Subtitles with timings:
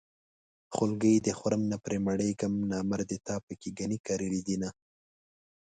[0.73, 4.69] خولګۍ دې خورم نه پرې مړېږم نامردې تا پکې ګني کرلي دينه